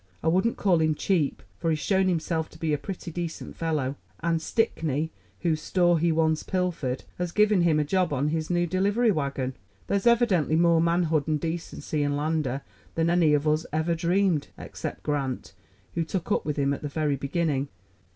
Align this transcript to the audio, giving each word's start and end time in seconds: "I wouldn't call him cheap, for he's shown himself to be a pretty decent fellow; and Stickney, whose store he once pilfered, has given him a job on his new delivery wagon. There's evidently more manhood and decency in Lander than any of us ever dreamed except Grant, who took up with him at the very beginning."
"I 0.23 0.29
wouldn't 0.29 0.57
call 0.57 0.81
him 0.81 0.95
cheap, 0.95 1.43
for 1.59 1.69
he's 1.69 1.77
shown 1.77 2.07
himself 2.07 2.49
to 2.49 2.57
be 2.57 2.73
a 2.73 2.77
pretty 2.79 3.11
decent 3.11 3.55
fellow; 3.55 3.97
and 4.21 4.41
Stickney, 4.41 5.11
whose 5.41 5.61
store 5.61 5.99
he 5.99 6.11
once 6.11 6.41
pilfered, 6.41 7.03
has 7.19 7.31
given 7.31 7.61
him 7.61 7.79
a 7.79 7.83
job 7.83 8.11
on 8.11 8.29
his 8.29 8.49
new 8.49 8.65
delivery 8.65 9.11
wagon. 9.11 9.53
There's 9.85 10.07
evidently 10.07 10.55
more 10.55 10.81
manhood 10.81 11.27
and 11.27 11.39
decency 11.39 12.01
in 12.01 12.15
Lander 12.17 12.61
than 12.95 13.11
any 13.11 13.35
of 13.35 13.47
us 13.47 13.67
ever 13.71 13.93
dreamed 13.93 14.47
except 14.57 15.03
Grant, 15.03 15.53
who 15.93 16.03
took 16.03 16.31
up 16.31 16.45
with 16.45 16.57
him 16.57 16.73
at 16.73 16.81
the 16.81 16.87
very 16.87 17.15
beginning." 17.15 17.67